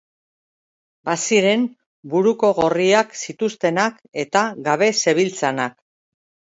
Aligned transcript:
Baziren 1.09 1.67
buruko 2.15 2.51
gorriak 2.61 3.15
zituztenak 3.23 4.03
eta 4.27 4.45
gabe 4.69 4.93
zebiltzanak. 5.05 5.83